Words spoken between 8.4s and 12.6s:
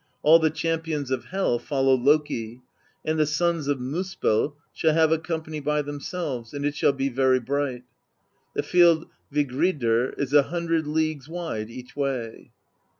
The field Vigridr is a hundred leagues wide each way.